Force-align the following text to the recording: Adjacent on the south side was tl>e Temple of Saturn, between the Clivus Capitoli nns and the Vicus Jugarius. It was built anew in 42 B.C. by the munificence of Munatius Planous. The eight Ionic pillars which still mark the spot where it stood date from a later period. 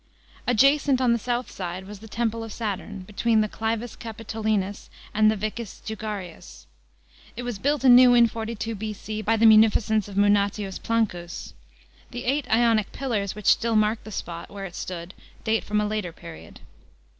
Adjacent 0.47 0.99
on 0.99 1.13
the 1.13 1.19
south 1.19 1.51
side 1.51 1.85
was 1.85 1.99
tl>e 1.99 2.09
Temple 2.09 2.43
of 2.43 2.51
Saturn, 2.51 3.01
between 3.01 3.41
the 3.41 3.47
Clivus 3.47 3.95
Capitoli 3.95 4.57
nns 4.57 4.89
and 5.13 5.29
the 5.29 5.35
Vicus 5.35 5.79
Jugarius. 5.85 6.65
It 7.37 7.43
was 7.43 7.59
built 7.59 7.83
anew 7.83 8.15
in 8.15 8.25
42 8.25 8.73
B.C. 8.73 9.21
by 9.21 9.37
the 9.37 9.45
munificence 9.45 10.07
of 10.07 10.15
Munatius 10.17 10.79
Planous. 10.79 11.53
The 12.09 12.25
eight 12.25 12.49
Ionic 12.49 12.91
pillars 12.91 13.35
which 13.35 13.45
still 13.45 13.75
mark 13.75 14.03
the 14.03 14.11
spot 14.11 14.49
where 14.49 14.65
it 14.65 14.73
stood 14.73 15.13
date 15.43 15.63
from 15.63 15.79
a 15.79 15.85
later 15.85 16.11
period. 16.11 16.61